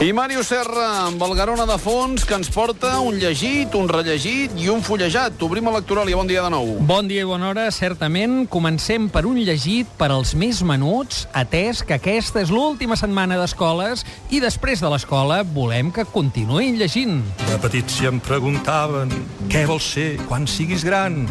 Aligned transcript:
I 0.00 0.08
Màrius 0.16 0.48
Serra, 0.50 0.86
amb 1.06 1.20
el 1.22 1.34
Garona 1.36 1.66
de 1.68 1.76
fons, 1.78 2.24
que 2.26 2.34
ens 2.34 2.48
porta 2.50 2.94
un 3.04 3.18
llegit, 3.20 3.74
un 3.78 3.90
rellegit 3.90 4.54
i 4.58 4.70
un 4.72 4.80
fullejat. 4.82 5.36
Obrim 5.44 5.68
a 5.68 5.74
lectoral 5.76 6.08
i 6.10 6.16
bon 6.16 6.26
dia 6.26 6.42
de 6.42 6.50
nou. 6.54 6.72
Bon 6.88 7.06
dia 7.06 7.22
i 7.22 7.28
bona 7.28 7.50
hora, 7.50 7.68
certament. 7.70 8.46
Comencem 8.50 9.10
per 9.12 9.22
un 9.28 9.38
llegit 9.38 9.90
per 10.00 10.08
als 10.14 10.32
més 10.38 10.62
menuts, 10.66 11.26
atès 11.36 11.84
que 11.86 11.98
aquesta 12.00 12.42
és 12.42 12.50
l'última 12.50 12.96
setmana 12.98 13.38
d'escoles 13.38 14.06
i 14.32 14.40
després 14.42 14.82
de 14.82 14.90
l'escola 14.90 15.42
volem 15.44 15.92
que 15.94 16.06
continuïn 16.08 16.80
llegint. 16.80 17.20
De 17.46 17.60
petit 17.62 17.92
si 17.92 18.08
em 18.10 18.18
preguntaven 18.22 19.12
què 19.52 19.66
vols 19.70 19.92
ser 19.94 20.16
quan 20.26 20.48
siguis 20.50 20.86
gran. 20.88 21.26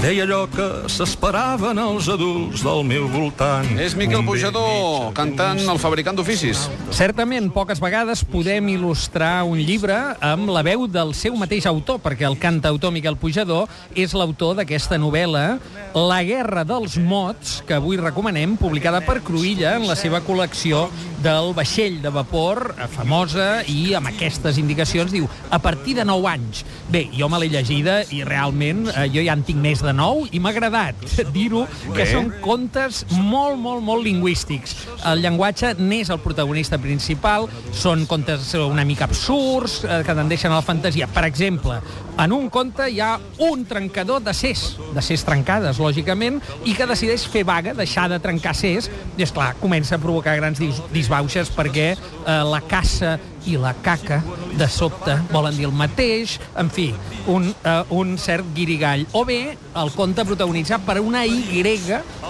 Deia 0.00 0.24
allò 0.24 0.46
que 0.50 0.66
s'esperaven 0.90 1.78
els 1.82 2.08
adults 2.10 2.62
del 2.64 2.80
meu 2.88 3.04
voltant. 3.12 3.68
És 3.82 3.92
Miquel 3.98 4.24
Pujador, 4.26 5.12
cantant 5.14 5.60
El 5.68 5.80
fabricant 5.82 6.16
d'oficis. 6.16 6.64
Certament, 6.94 7.50
poques 7.54 7.82
vegades 7.82 8.24
podem 8.24 8.72
il·lustrar 8.72 9.42
un 9.44 9.60
llibre 9.60 9.98
amb 10.24 10.50
la 10.54 10.64
veu 10.66 10.88
del 10.90 11.12
seu 11.18 11.36
mateix 11.38 11.68
autor, 11.70 12.00
perquè 12.02 12.26
el 12.26 12.38
cantautor 12.40 12.94
Miquel 12.94 13.18
Pujador 13.20 13.68
és 13.94 14.16
l'autor 14.16 14.56
d'aquesta 14.58 14.98
novel·la 14.98 15.46
La 15.92 16.22
guerra 16.24 16.64
dels 16.64 16.96
mots, 16.96 17.58
que 17.68 17.76
avui 17.76 18.00
recomanem, 18.00 18.56
publicada 18.56 19.02
per 19.04 19.20
Cruïlla 19.20 19.76
en 19.76 19.84
la 19.90 19.98
seva 19.98 20.22
col·lecció 20.24 20.86
del 21.22 21.52
vaixell 21.54 22.00
de 22.02 22.10
vapor, 22.10 22.74
eh, 22.76 22.88
famosa, 22.90 23.62
i 23.70 23.94
amb 23.94 24.10
aquestes 24.10 24.58
indicacions 24.58 25.12
diu 25.14 25.28
a 25.50 25.58
partir 25.62 25.94
de 25.96 26.04
9 26.04 26.28
anys. 26.30 26.64
Bé, 26.90 27.04
jo 27.14 27.28
me 27.30 27.38
l'he 27.38 27.50
llegida 27.52 28.00
i 28.10 28.22
realment 28.26 28.88
eh, 28.90 29.06
jo 29.12 29.22
ja 29.24 29.36
en 29.36 29.44
tinc 29.46 29.60
més 29.62 29.82
de 29.84 29.94
9 29.94 30.32
i 30.32 30.40
m'ha 30.42 30.52
agradat 30.52 31.06
dir-ho, 31.36 31.64
que 31.94 32.06
són 32.10 32.32
contes 32.42 33.04
molt, 33.12 33.58
molt, 33.60 33.84
molt 33.84 34.04
lingüístics. 34.06 34.76
El 35.08 35.22
llenguatge 35.22 35.74
n'és 35.78 36.10
el 36.10 36.20
protagonista 36.24 36.80
principal, 36.82 37.48
són 37.72 38.06
contes 38.10 38.52
una 38.58 38.84
mica 38.88 39.06
absurds, 39.06 39.82
eh, 39.84 40.02
que 40.06 40.16
tendeixen 40.18 40.52
a 40.52 40.58
la 40.58 40.66
fantasia. 40.66 41.06
Per 41.12 41.24
exemple, 41.28 41.78
en 42.18 42.32
un 42.34 42.48
conte 42.52 42.88
hi 42.90 43.00
ha 43.00 43.14
un 43.46 43.64
trencador 43.68 44.22
de 44.22 44.34
ses, 44.36 44.76
de 44.92 45.02
ses 45.04 45.24
trencades, 45.24 45.78
lògicament, 45.80 46.40
i 46.68 46.74
que 46.76 46.88
decideix 46.88 47.24
fer 47.30 47.44
vaga, 47.48 47.76
deixar 47.76 48.08
de 48.12 48.18
trencar 48.22 48.54
ses, 48.56 48.90
i, 49.16 49.22
és 49.22 49.32
clar 49.32 49.52
comença 49.60 49.96
a 49.96 50.02
provocar 50.02 50.34
grans 50.38 50.60
dis 50.92 51.08
disbauxes 51.12 51.50
perquè 51.52 51.92
eh, 51.92 52.42
la 52.48 52.60
caça 52.64 53.18
i 53.46 53.56
la 53.60 53.74
caca 53.82 54.22
de 54.58 54.68
sobte 54.68 55.16
volen 55.32 55.56
dir 55.56 55.66
el 55.68 55.76
mateix, 55.76 56.38
en 56.58 56.70
fi, 56.70 56.90
un, 57.26 57.50
uh, 57.50 57.82
un 57.94 58.16
cert 58.18 58.46
guirigall. 58.56 59.06
O 59.12 59.24
bé, 59.28 59.56
el 59.78 59.92
conte 59.96 60.24
protagonitzat 60.28 60.84
per 60.86 61.00
una 61.00 61.24
Y 61.26 61.62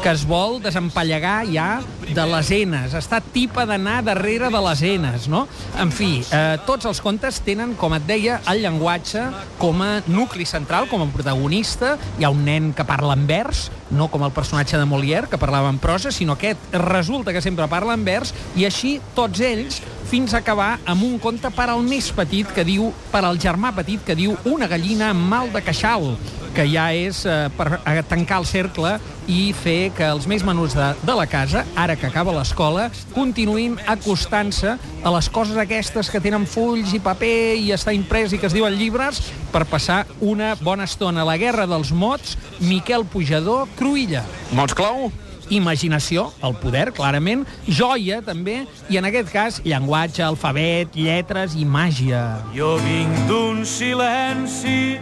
que 0.03 0.11
es 0.11 0.25
vol 0.27 0.61
desempallegar 0.63 1.47
ja 1.47 1.81
de 2.11 2.25
les 2.27 2.51
enes. 2.51 2.95
Està 2.99 3.21
tipa 3.33 3.65
d'anar 3.69 4.01
darrere 4.05 4.51
de 4.51 4.63
les 4.67 4.83
enes, 4.83 5.29
no? 5.31 5.45
En 5.79 5.93
fi, 5.95 6.25
eh, 6.27 6.59
tots 6.67 6.89
els 6.91 7.01
contes 7.01 7.39
tenen, 7.47 7.77
com 7.79 7.95
et 7.95 8.07
deia, 8.07 8.41
el 8.51 8.65
llenguatge 8.65 9.23
com 9.61 9.83
a 9.83 10.03
nucli 10.09 10.45
central, 10.49 10.89
com 10.91 11.05
a 11.05 11.09
protagonista. 11.15 11.97
Hi 12.19 12.27
ha 12.27 12.33
un 12.35 12.45
nen 12.45 12.73
que 12.75 12.85
parla 12.85 13.15
en 13.15 13.27
vers, 13.31 13.71
no 13.91 14.09
com 14.11 14.25
el 14.27 14.35
personatge 14.35 14.79
de 14.79 14.89
Molière, 14.89 15.31
que 15.31 15.39
parlava 15.39 15.71
en 15.71 15.79
prosa, 15.79 16.11
sinó 16.11 16.35
aquest 16.35 16.75
resulta 16.75 17.33
que 17.33 17.43
sempre 17.43 17.69
parla 17.69 17.95
en 17.95 18.05
vers, 18.05 18.35
i 18.57 18.67
així 18.67 18.99
tots 19.15 19.41
ells 19.41 19.83
fins 20.11 20.35
a 20.35 20.43
acabar 20.43 20.79
amb 20.85 21.02
un 21.03 21.19
conte 21.23 21.51
per 21.55 21.69
al 21.71 21.83
més 21.87 22.11
petit 22.15 22.49
que 22.55 22.65
diu, 22.67 22.93
per 23.13 23.25
al 23.27 23.41
germà 23.43 23.73
petit 23.77 24.03
que 24.07 24.17
diu 24.19 24.37
una 24.49 24.69
gallina 24.71 25.11
amb 25.11 25.29
mal 25.33 25.51
de 25.53 25.63
queixal 25.65 26.15
que 26.53 26.67
ja 26.69 26.91
és 26.93 27.23
eh, 27.25 27.49
per 27.57 27.81
tancar 28.09 28.43
el 28.43 28.47
cercle 28.49 28.93
i 29.31 29.53
fer 29.57 29.93
que 29.97 30.05
els 30.05 30.27
més 30.29 30.45
menuts 30.45 30.75
de, 30.77 30.89
de 31.01 31.15
la 31.17 31.25
casa, 31.31 31.65
ara 31.79 31.97
que 31.97 32.09
acaba 32.09 32.35
l'escola, 32.37 32.89
continuïn 33.15 33.79
acostant-se 33.89 34.77
a 34.77 35.15
les 35.17 35.31
coses 35.33 35.57
aquestes 35.57 36.11
que 36.13 36.21
tenen 36.21 36.47
fulls 36.47 36.93
i 36.93 37.01
paper 37.03 37.57
i 37.63 37.73
està 37.75 37.95
imprès 37.97 38.35
i 38.35 38.41
que 38.43 38.51
es 38.51 38.57
diuen 38.57 38.77
llibres 38.77 39.23
per 39.55 39.65
passar 39.71 40.03
una 40.21 40.53
bona 40.61 40.89
estona. 40.91 41.27
La 41.29 41.39
guerra 41.41 41.67
dels 41.71 41.93
mots, 41.95 42.37
Miquel 42.61 43.07
Pujador, 43.09 43.69
Cruïlla. 43.79 44.27
Mots 44.53 44.77
clau? 44.77 45.09
Imaginació, 45.53 46.31
el 46.41 46.55
poder, 46.57 46.87
clarament, 46.97 47.43
joia, 47.69 48.23
també, 48.25 48.63
i 48.89 48.97
en 48.97 49.05
aquest 49.05 49.29
cas, 49.35 49.59
llenguatge, 49.67 50.23
alfabet, 50.25 50.97
lletres 50.97 51.53
i 51.61 51.67
màgia. 51.69 52.23
Jo 52.57 52.79
vinc 52.81 53.27
d'un 53.29 53.61
silenci 53.69 54.97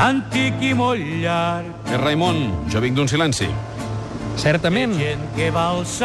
antic 0.00 0.62
i 0.64 0.72
molt 0.74 1.02
llarg. 1.22 1.90
És 1.92 2.00
Raimon, 2.00 2.48
jo 2.72 2.82
vinc 2.82 2.98
d'un 2.98 3.10
silenci. 3.10 3.50
Certament. 4.40 4.94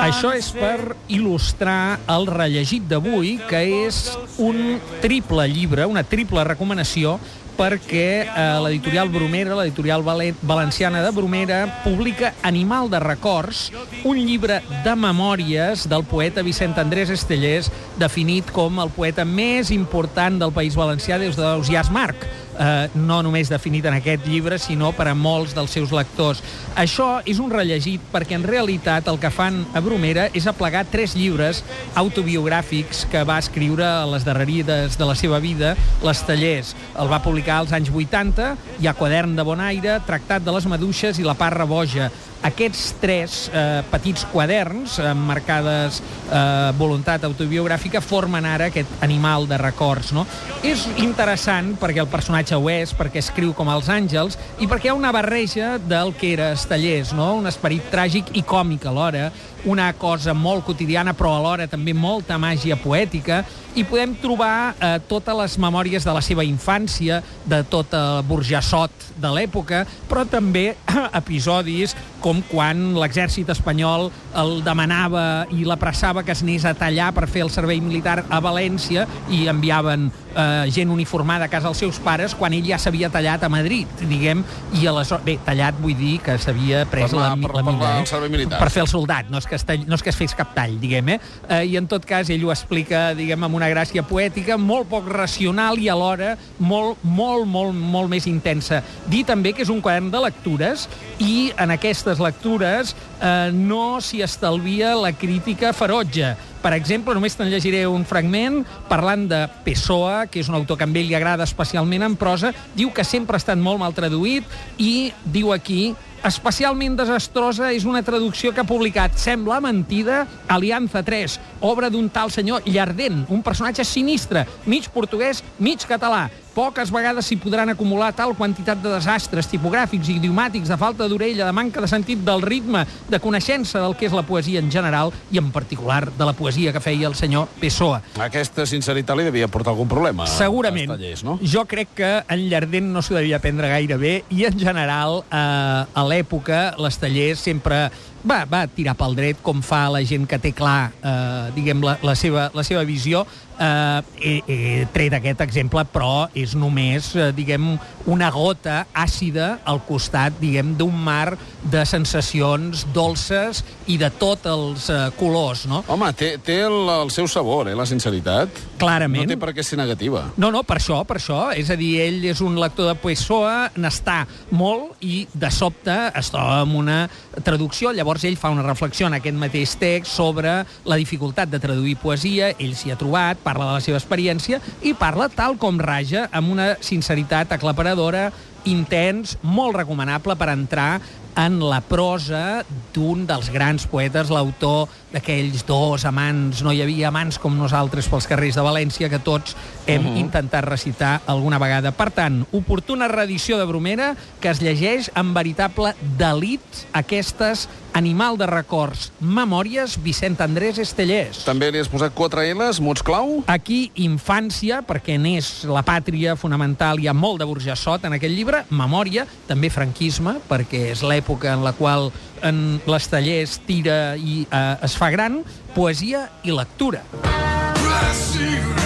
Això 0.04 0.34
és 0.36 0.50
per 0.54 0.96
il·lustrar 1.14 2.02
el 2.12 2.26
rellegit 2.28 2.84
d'avui, 2.90 3.38
que 3.48 3.62
és 3.86 4.02
un 4.44 4.78
triple 5.04 5.48
llibre, 5.48 5.86
una 5.88 6.04
triple 6.04 6.44
recomanació, 6.44 7.16
perquè 7.58 8.08
eh, 8.26 8.46
l'editorial 8.64 9.10
Bromera, 9.10 9.56
l'editorial 9.56 10.04
vale- 10.04 10.34
valenciana 10.42 11.02
de 11.04 11.12
Bromera, 11.16 11.82
publica 11.84 12.34
Animal 12.44 12.90
de 12.90 13.00
records, 13.00 13.72
un 14.04 14.20
llibre 14.20 14.62
de 14.84 14.96
memòries 14.96 15.88
del 15.90 16.04
poeta 16.04 16.44
Vicent 16.46 16.78
Andrés 16.82 17.10
Estellers, 17.10 17.72
definit 17.98 18.52
com 18.52 18.80
el 18.84 18.92
poeta 18.96 19.26
més 19.26 19.72
important 19.72 20.40
del 20.42 20.54
País 20.56 20.76
Valencià 20.76 21.20
des 21.22 21.38
d'Ausiàs 21.40 21.92
Marc 21.92 22.28
eh, 22.60 22.90
no 22.96 23.22
només 23.26 23.50
definit 23.52 23.86
en 23.86 23.98
aquest 23.98 24.26
llibre, 24.28 24.60
sinó 24.62 24.92
per 24.96 25.10
a 25.12 25.16
molts 25.16 25.56
dels 25.56 25.74
seus 25.76 25.94
lectors. 25.96 26.42
Això 26.76 27.20
és 27.26 27.40
un 27.40 27.52
rellegit 27.52 28.04
perquè 28.12 28.38
en 28.38 28.46
realitat 28.48 29.08
el 29.12 29.20
que 29.22 29.32
fan 29.34 29.64
a 29.74 29.82
Bromera 29.84 30.28
és 30.34 30.48
aplegar 30.48 30.86
tres 30.92 31.16
llibres 31.18 31.64
autobiogràfics 31.96 33.06
que 33.12 33.24
va 33.28 33.40
escriure 33.42 33.86
a 33.86 34.06
les 34.10 34.26
darrerides 34.28 34.98
de 35.00 35.08
la 35.08 35.16
seva 35.16 35.40
vida, 35.40 35.76
les 36.04 36.24
tallers. 36.28 36.76
El 37.00 37.12
va 37.12 37.24
publicar 37.24 37.62
als 37.62 37.74
anys 37.76 37.92
80, 37.94 38.54
hi 38.80 38.88
ha 38.88 38.96
Quadern 38.98 39.36
de 39.36 39.44
Bonaire, 39.48 40.00
Tractat 40.06 40.46
de 40.46 40.56
les 40.56 40.70
Maduixes 40.70 41.20
i 41.20 41.28
La 41.28 41.38
Parra 41.40 41.68
Boja. 41.70 42.12
Aquests 42.46 42.82
tres 43.02 43.36
eh, 43.50 43.82
petits 43.90 44.26
quaderns, 44.30 45.00
amb 45.02 45.24
marcades 45.26 45.98
eh, 46.30 46.72
voluntat 46.78 47.24
autobiogràfica, 47.26 48.04
formen 48.06 48.46
ara 48.46 48.68
aquest 48.70 49.02
animal 49.06 49.48
de 49.50 49.58
records. 49.58 50.12
No? 50.14 50.28
És 50.62 50.86
interessant 51.02 51.74
perquè 51.82 52.04
el 52.04 52.12
personatge 52.12 52.45
ho 52.54 52.70
és, 52.70 52.94
perquè 52.94 53.18
escriu 53.24 53.54
com 53.58 53.72
els 53.74 53.90
àngels 53.90 54.38
i 54.62 54.70
perquè 54.70 54.90
hi 54.90 54.94
ha 54.94 54.98
una 54.98 55.14
barreja 55.16 55.80
del 55.82 56.14
que 56.14 56.34
era 56.36 56.52
Estellers, 56.54 57.16
no? 57.18 57.34
un 57.40 57.50
esperit 57.50 57.90
tràgic 57.90 58.30
i 58.38 58.44
còmic 58.46 58.86
alhora, 58.86 59.32
una 59.66 59.92
cosa 59.98 60.34
molt 60.34 60.64
quotidiana 60.68 61.14
però 61.18 61.36
alhora 61.40 61.66
també 61.68 61.94
molta 61.94 62.38
màgia 62.38 62.76
poètica 62.78 63.44
i 63.76 63.84
podem 63.84 64.14
trobar 64.22 64.76
eh, 64.80 65.00
totes 65.10 65.36
les 65.36 65.58
memòries 65.60 66.06
de 66.06 66.14
la 66.16 66.22
seva 66.24 66.46
infància, 66.48 67.22
de 67.46 67.60
tot 67.68 67.92
el 67.98 68.22
burjassot 68.24 68.92
de 69.20 69.32
l'època, 69.36 69.82
però 70.08 70.24
també 70.28 70.76
episodis 71.20 71.96
com 72.24 72.40
quan 72.50 72.94
l'exèrcit 72.98 73.50
espanyol 73.52 74.08
el 74.40 74.62
demanava 74.66 75.46
i 75.54 75.66
l'apressava 75.68 76.24
que 76.26 76.32
es 76.34 76.42
anés 76.46 76.64
a 76.66 76.74
tallar 76.74 77.12
per 77.14 77.28
fer 77.30 77.44
el 77.46 77.52
servei 77.54 77.82
militar 77.84 78.24
a 78.30 78.40
València 78.42 79.04
i 79.30 79.44
enviaven 79.52 80.08
eh, 80.36 80.72
gent 80.74 80.90
uniformada 80.94 81.46
a 81.46 81.52
casa 81.52 81.68
dels 81.70 81.84
seus 81.84 82.00
pares 82.00 82.34
quan 82.36 82.56
ell 82.56 82.66
ja 82.66 82.80
s'havia 82.82 83.10
tallat 83.14 83.44
a 83.44 83.50
Madrid, 83.52 83.88
diguem, 84.08 84.44
i 84.80 84.88
aleshores... 84.88 85.26
Bé, 85.26 85.38
tallat 85.46 85.78
vull 85.82 85.96
dir 85.98 86.18
que 86.24 86.38
s'havia 86.42 86.86
pres 86.90 87.12
Per 87.12 87.20
la- 87.20 87.34
la, 87.34 87.36
per- 87.44 87.56
la 87.60 87.64
per 87.68 87.76
la- 87.82 87.94
eh? 88.02 88.06
servei 88.10 88.30
militar. 88.34 88.60
Per 88.62 88.70
fer 88.74 88.86
el 88.86 88.90
soldat, 88.92 89.30
no 89.30 89.40
és 89.42 89.48
que 89.50 89.55
es, 89.56 89.66
tall, 89.68 89.86
no 89.88 89.98
és 89.98 90.04
que 90.04 90.12
es 90.14 90.20
fes 90.20 90.36
cap 90.38 90.54
tall, 90.56 90.78
diguem, 90.82 91.16
eh? 91.16 91.20
eh? 91.50 91.62
I 91.72 91.78
en 91.80 91.90
tot 91.92 92.06
cas 92.08 92.30
ell 92.34 92.46
ho 92.46 92.54
explica, 92.54 93.08
diguem, 93.18 93.48
amb 93.48 93.58
una 93.58 93.70
gràcia 93.72 94.06
poètica, 94.06 94.58
molt 94.58 94.90
poc 94.92 95.10
racional 95.12 95.80
i 95.82 95.90
alhora 95.92 96.36
molt, 96.60 97.02
molt, 97.04 97.48
molt, 97.50 97.76
molt 97.76 98.12
més 98.12 98.28
intensa. 98.30 98.82
Dir 99.12 99.26
també 99.28 99.54
que 99.56 99.66
és 99.66 99.72
un 99.74 99.82
quadern 99.84 100.12
de 100.14 100.22
lectures 100.24 100.88
i 101.24 101.52
en 101.62 101.74
aquestes 101.76 102.22
lectures 102.24 102.96
eh, 102.96 103.52
no 103.54 104.00
s'hi 104.02 104.24
estalvia 104.26 104.96
la 105.00 105.14
crítica 105.16 105.74
ferotge. 105.74 106.36
Per 106.66 106.72
exemple, 106.74 107.14
només 107.14 107.36
te'n 107.38 107.52
llegiré 107.52 107.84
un 107.86 108.08
fragment 108.10 108.64
parlant 108.90 109.28
de 109.30 109.44
Pessoa, 109.68 110.24
que 110.26 110.42
és 110.42 110.50
un 110.50 110.58
autor 110.58 110.80
que 110.80 110.88
a 110.88 110.90
ell 110.90 111.12
li 111.12 111.14
agrada 111.14 111.46
especialment 111.46 112.08
en 112.08 112.16
prosa, 112.18 112.56
diu 112.74 112.90
que 112.90 113.06
sempre 113.06 113.38
ha 113.38 113.44
estat 113.44 113.60
molt 113.62 113.78
mal 113.84 113.94
traduït 113.94 114.50
i 114.82 115.12
diu 115.30 115.54
aquí 115.54 115.94
especialment 116.26 116.96
desastrosa 116.98 117.70
és 117.76 117.86
una 117.86 118.02
traducció 118.06 118.52
que 118.54 118.64
ha 118.64 118.68
publicat 118.68 119.20
Sembla 119.22 119.60
mentida, 119.62 120.24
Alianza 120.50 121.04
3, 121.06 121.38
obra 121.66 121.90
d'un 121.90 122.10
tal 122.10 122.32
senyor 122.32 122.66
Llardent, 122.66 123.26
un 123.30 123.44
personatge 123.44 123.86
sinistre, 123.86 124.46
mig 124.66 124.90
portuguès, 124.94 125.44
mig 125.60 125.84
català. 125.88 126.28
Poques 126.56 126.88
vegades 126.88 127.28
s'hi 127.28 127.36
podran 127.36 127.68
acumular 127.74 128.14
tal 128.16 128.32
quantitat 128.38 128.80
de 128.80 128.94
desastres 128.94 129.50
tipogràfics 129.52 130.08
i 130.08 130.14
idiomàtics, 130.22 130.70
de 130.72 130.78
falta 130.80 131.10
d'orella, 131.12 131.50
de 131.50 131.56
manca 131.56 131.84
de 131.84 131.90
sentit 131.92 132.22
del 132.24 132.46
ritme, 132.46 132.86
de 133.12 133.20
coneixença 133.20 133.82
del 133.84 133.98
que 134.00 134.08
és 134.08 134.16
la 134.16 134.24
poesia 134.24 134.62
en 134.64 134.72
general 134.72 135.12
i 135.36 135.42
en 135.42 135.50
particular 135.52 136.06
de 136.16 136.30
la 136.30 136.32
poesia 136.32 136.72
que 136.72 136.80
feia 136.80 137.10
el 137.12 137.18
senyor 137.20 137.50
Pessoa. 137.60 138.00
Aquesta 138.24 138.64
sinceritat 138.70 139.20
li 139.20 139.28
devia 139.28 139.50
portar 139.52 139.74
algun 139.74 139.92
problema. 139.92 140.30
Segurament. 140.32 140.94
tallers, 140.96 141.26
no? 141.28 141.36
Jo 141.44 141.66
crec 141.68 141.92
que 141.98 142.12
en 142.24 142.48
Llardent 142.48 142.88
no 142.94 143.04
s'ho 143.04 143.20
devia 143.20 143.42
prendre 143.44 143.68
gaire 143.68 143.98
bé 144.00 144.16
i, 144.30 144.46
en 144.48 144.56
general, 144.60 145.26
eh, 145.28 145.36
a 145.36 146.08
l'època, 146.08 146.70
les 146.80 147.04
tallers 147.04 147.44
sempre 147.44 147.90
va, 148.28 148.44
va 148.50 148.66
tirar 148.68 148.96
pel 148.98 149.16
dret, 149.18 149.42
com 149.46 149.62
fa 149.66 149.86
la 149.94 150.02
gent 150.08 150.26
que 150.30 150.40
té 150.42 150.52
clar, 150.56 150.92
eh, 151.00 151.52
diguem, 151.56 151.84
la, 151.86 151.98
la, 152.06 152.16
seva, 152.18 152.50
la 152.56 152.66
seva 152.68 152.84
visió. 152.88 153.24
Eh, 153.56 154.02
he, 154.20 154.36
he 154.48 154.86
tret 154.94 155.14
aquest 155.16 155.42
exemple, 155.46 155.84
però 155.94 156.28
és 156.36 156.56
només, 156.58 157.12
eh, 157.16 157.32
diguem, 157.36 157.76
una 158.12 158.30
gota 158.34 158.84
àcida 158.94 159.60
al 159.66 159.80
costat, 159.88 160.36
diguem, 160.42 160.74
d'un 160.78 160.94
mar 161.06 161.38
de 161.64 161.86
sensacions 161.88 162.86
dolces 162.94 163.64
i 163.90 163.98
de 164.02 164.10
tots 164.20 164.50
els 164.50 164.90
eh, 164.92 165.00
colors, 165.20 165.66
no? 165.70 165.84
Home, 165.92 166.12
té, 166.18 166.36
té 166.44 166.60
el, 166.68 166.78
el 166.98 167.14
seu 167.16 167.30
sabor, 167.32 167.70
eh, 167.72 167.78
la 167.78 167.88
sinceritat. 167.90 168.62
Clarament. 168.82 169.24
No 169.26 169.34
té 169.34 169.40
per 169.42 169.54
què 169.56 169.66
ser 169.66 169.80
negativa. 169.80 170.26
No, 170.42 170.52
no, 170.54 170.66
per 170.68 170.80
això, 170.80 171.02
per 171.08 171.20
això. 171.22 171.40
És 171.56 171.72
a 171.72 171.80
dir, 171.80 171.96
ell 172.04 172.22
és 172.32 172.44
un 172.44 172.60
lector 172.60 172.92
de 172.92 172.98
Pessoa, 173.00 173.72
n'està 173.80 174.24
molt 174.56 175.00
i 175.06 175.24
de 175.34 175.50
sobte 175.54 175.96
es 176.16 176.32
troba 176.34 176.60
amb 176.64 176.76
una 176.80 177.00
traducció. 177.46 177.94
Llavors 177.96 178.26
ell 178.28 178.38
fa 178.40 178.52
una 178.54 178.66
reflexió 178.66 179.08
en 179.08 179.18
aquest 179.18 179.40
mateix 179.40 179.76
text 179.80 180.14
sobre 180.16 180.58
la 180.86 181.00
dificultat 181.00 181.50
de 181.52 181.62
traduir 181.62 181.98
poesia, 182.02 182.52
ell 182.60 182.76
s'hi 182.78 182.94
ha 182.94 183.00
trobat, 183.00 183.42
parla 183.46 183.70
de 183.70 183.78
la 183.78 183.86
seva 183.86 184.02
experiència 184.02 184.60
i 184.82 184.96
parla 184.98 185.30
tal 185.30 185.60
com 185.62 185.78
raja 185.80 186.26
amb 186.34 186.52
una 186.56 186.74
sinceritat 186.82 187.54
aclaparadora 187.56 188.32
intens, 188.66 189.38
molt 189.46 189.78
recomanable 189.78 190.36
per 190.40 190.50
entrar 190.50 190.90
en 191.36 191.60
la 191.60 191.82
prosa 191.84 192.64
d'un 192.96 193.26
dels 193.28 193.50
grans 193.52 193.84
poetes, 193.92 194.32
l'autor 194.32 194.88
d'aquells 195.12 195.66
dos 195.68 196.06
amants, 196.08 196.62
no 196.64 196.72
hi 196.72 196.80
havia 196.84 197.10
amants 197.10 197.38
com 197.44 197.58
nosaltres 197.60 198.08
pels 198.12 198.28
carrers 198.32 198.56
de 198.56 198.64
València, 198.64 199.10
que 199.12 199.20
tots 199.20 199.56
hem 199.86 200.06
uh 200.06 200.12
-huh. 200.14 200.20
intentat 200.20 200.64
recitar 200.64 201.22
alguna 201.28 201.60
vegada. 201.60 201.92
Per 201.92 202.10
tant, 202.12 202.46
oportuna 202.52 203.08
reedició 203.08 203.58
de 203.58 203.66
Bromera 203.66 204.16
que 204.40 204.50
es 204.50 204.62
llegeix 204.62 205.12
amb 205.14 205.36
veritable 205.36 205.94
delit 206.18 206.62
aquestes 206.94 207.68
Animal 207.96 208.36
de 208.36 208.46
records, 208.46 209.14
Memòries, 209.24 209.96
Vicent 210.04 210.36
Andrés 210.44 210.82
Estellers. 210.84 211.46
També 211.48 211.70
li 211.72 211.80
has 211.80 211.88
posat 211.88 212.12
quatre 212.12 212.44
L's, 212.52 212.82
mots 212.84 213.00
clau? 213.08 213.38
Aquí, 213.48 213.86
infància, 214.04 214.82
perquè 214.84 215.16
n'és 215.16 215.64
la 215.72 215.80
pàtria 215.88 216.36
fonamental, 216.36 217.00
hi 217.00 217.08
ha 217.08 217.16
molt 217.16 217.40
de 217.40 217.48
burjassot 217.48 218.04
en 218.04 218.18
aquest 218.18 218.36
llibre, 218.36 218.66
memòria, 218.68 219.24
també 219.48 219.72
franquisme, 219.72 220.36
perquè 220.50 220.90
és 220.92 221.06
l'època 221.08 221.56
en 221.56 221.64
la 221.64 221.72
qual 221.78 222.12
en 222.44 222.82
l'Estellers 222.84 223.62
tira 223.64 224.18
i 224.20 224.44
eh, 224.44 224.66
es 224.84 225.00
fa 225.00 225.08
gran, 225.16 225.40
poesia 225.72 226.28
i 226.44 226.52
lectura. 226.52 227.06
Una 227.24 228.85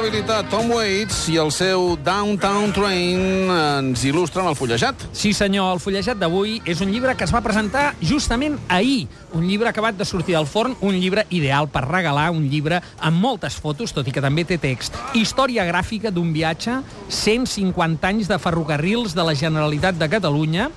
debilitat, 0.00 0.46
Tom 0.48 0.70
Waits 0.72 1.26
i 1.28 1.34
el 1.36 1.50
seu 1.52 1.90
Downtown 2.00 2.70
Train 2.72 3.50
ens 3.52 4.04
il·lustren 4.08 4.46
el 4.48 4.56
fullejat. 4.56 5.02
Sí, 5.12 5.34
senyor, 5.36 5.74
el 5.74 5.80
fullejat 5.82 6.16
d'avui 6.16 6.54
és 6.64 6.80
un 6.80 6.88
llibre 6.88 7.12
que 7.18 7.26
es 7.26 7.34
va 7.34 7.42
presentar 7.44 7.90
justament 8.00 8.56
ahir. 8.72 9.10
Un 9.36 9.44
llibre 9.44 9.68
acabat 9.68 9.98
de 9.98 10.06
sortir 10.08 10.38
del 10.38 10.48
forn, 10.48 10.72
un 10.80 10.96
llibre 10.96 11.26
ideal 11.28 11.68
per 11.68 11.84
regalar, 11.84 12.30
un 12.32 12.48
llibre 12.48 12.80
amb 12.96 13.20
moltes 13.20 13.58
fotos, 13.60 13.92
tot 13.92 14.08
i 14.08 14.14
que 14.14 14.24
també 14.24 14.46
té 14.48 14.56
text. 14.62 14.96
Història 15.12 15.68
gràfica 15.68 16.08
d'un 16.14 16.32
viatge, 16.32 16.78
150 17.10 18.08
anys 18.08 18.30
de 18.30 18.40
ferrocarrils 18.40 19.12
de 19.12 19.26
la 19.26 19.36
Generalitat 19.36 20.00
de 20.00 20.08
Catalunya, 20.08 20.70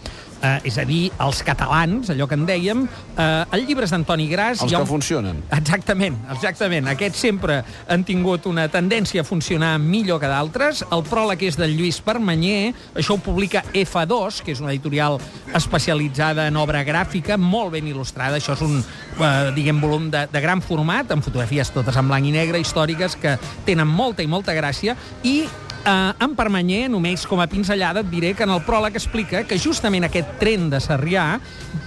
eh, 0.43 0.59
és 0.67 0.77
a 0.77 0.85
dir, 0.87 1.07
els 1.23 1.41
catalans, 1.45 2.11
allò 2.11 2.27
que 2.27 2.37
en 2.37 2.45
dèiem, 2.47 2.83
eh, 3.15 3.55
el 3.55 3.65
llibre 3.67 3.87
és 3.87 3.93
d'Antoni 3.93 4.27
Gras... 4.31 4.61
Els 4.65 4.75
que 4.75 4.83
funcionen. 4.89 5.39
Exactament, 5.55 6.17
exactament. 6.33 6.89
Aquests 6.91 7.23
sempre 7.27 7.61
han 7.87 8.03
tingut 8.07 8.47
una 8.51 8.67
tendència 8.71 9.23
a 9.23 9.27
funcionar 9.27 9.77
millor 9.81 10.19
que 10.21 10.29
d'altres. 10.31 10.83
El 10.91 11.05
pròleg 11.07 11.47
és 11.47 11.57
del 11.59 11.75
Lluís 11.77 12.01
Permanyer, 12.03 12.73
això 12.99 13.17
ho 13.17 13.23
publica 13.23 13.63
F2, 13.71 14.41
que 14.43 14.53
és 14.55 14.63
una 14.63 14.73
editorial 14.73 15.19
especialitzada 15.55 16.47
en 16.51 16.59
obra 16.59 16.83
gràfica, 16.87 17.37
molt 17.39 17.73
ben 17.77 17.87
il·lustrada. 17.89 18.39
Això 18.41 18.57
és 18.57 18.63
un, 18.65 18.79
eh, 18.83 19.51
diguem, 19.55 19.81
volum 19.83 20.09
de, 20.13 20.27
de 20.31 20.43
gran 20.43 20.61
format, 20.61 21.11
amb 21.11 21.23
fotografies 21.25 21.71
totes 21.73 21.97
en 21.97 22.09
blanc 22.11 22.27
i 22.27 22.35
negre, 22.35 22.59
històriques, 22.59 23.17
que 23.19 23.37
tenen 23.65 23.87
molta 23.87 24.23
i 24.23 24.27
molta 24.27 24.55
gràcia, 24.57 24.97
i 25.23 25.43
Uh, 25.83 26.13
en 26.23 26.31
Permanyer, 26.31 26.85
només 26.87 27.25
com 27.27 27.41
a 27.43 27.45
pinzellada, 27.51 28.05
et 28.05 28.07
diré 28.07 28.29
que 28.39 28.45
en 28.45 28.53
el 28.53 28.61
pròleg 28.63 28.95
explica 28.95 29.41
que 29.43 29.57
justament 29.59 30.05
aquest 30.07 30.29
tren 30.39 30.69
de 30.71 30.79
Sarrià 30.79 31.25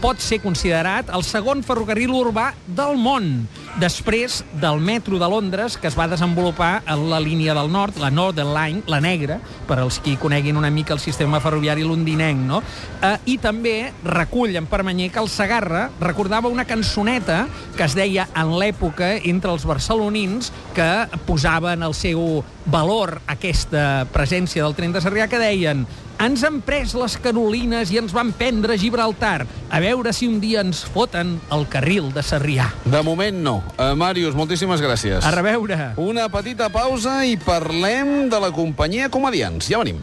pot 0.02 0.20
ser 0.20 0.37
considerat 0.43 1.08
el 1.16 1.25
segon 1.25 1.62
ferrocarril 1.64 2.12
urbà 2.12 2.50
del 2.69 3.00
món, 3.00 3.31
després 3.76 4.40
del 4.61 4.81
metro 4.81 5.19
de 5.19 5.28
Londres, 5.28 5.76
que 5.76 5.88
es 5.88 5.96
va 5.99 6.08
desenvolupar 6.08 6.82
a 6.87 6.96
la 6.96 7.19
línia 7.20 7.55
del 7.55 7.69
nord, 7.70 7.99
la 8.00 8.11
Northern 8.11 8.55
Line, 8.55 8.82
la 8.88 9.00
negra, 9.05 9.37
per 9.69 9.78
als 9.82 9.99
qui 10.00 10.17
coneguin 10.17 10.56
una 10.56 10.70
mica 10.73 10.94
el 10.94 11.00
sistema 11.02 11.40
ferroviari 11.44 11.84
londinenc, 11.84 12.40
no? 12.49 12.62
Uh, 13.02 13.17
I 13.28 13.37
també 13.43 13.93
recull 14.05 14.56
en 14.56 14.69
Permanyer 14.70 15.11
que 15.12 15.20
el 15.20 15.28
Sagarra 15.28 15.90
recordava 16.00 16.49
una 16.49 16.64
cançoneta 16.64 17.44
que 17.76 17.84
es 17.84 17.96
deia 17.99 18.28
en 18.34 18.55
l'època 18.56 19.12
entre 19.19 19.52
els 19.52 19.69
barcelonins 19.69 20.52
que 20.76 20.90
posaven 21.28 21.84
el 21.84 21.94
seu 21.94 22.43
valor 22.67 23.19
aquesta 23.28 24.06
presència 24.12 24.64
del 24.64 24.75
tren 24.78 24.96
de 24.96 25.05
Sarrià 25.05 25.28
que 25.28 25.43
deien 25.43 25.84
ens 26.22 26.42
han 26.46 26.60
pres 26.64 26.94
les 26.96 27.16
Carolines 27.22 27.92
i 27.92 28.00
ens 28.00 28.14
van 28.16 28.32
prendre 28.36 28.78
Gibraltar. 28.80 29.46
A 29.68 29.80
veure 29.82 30.12
si 30.16 30.28
un 30.30 30.38
dia 30.40 30.62
ens 30.64 30.84
foten 30.94 31.36
el 31.52 31.66
carril 31.72 32.10
de 32.14 32.24
Sarrià. 32.24 32.70
De 32.84 33.02
moment 33.06 33.42
no. 33.42 33.56
Uh, 33.76 33.92
Màrius, 33.98 34.36
moltíssimes 34.38 34.82
gràcies. 34.84 35.24
A 35.24 35.34
reveure. 35.34 35.92
Una 36.00 36.28
petita 36.32 36.70
pausa 36.72 37.20
i 37.26 37.36
parlem 37.36 38.30
de 38.32 38.40
la 38.40 38.52
companyia 38.54 39.10
Comedians. 39.12 39.68
Ja 39.68 39.82
venim. 39.82 40.00